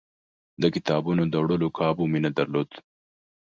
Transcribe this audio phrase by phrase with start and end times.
[0.61, 2.69] د کتابونو د وړلو کابو مې نه درلود.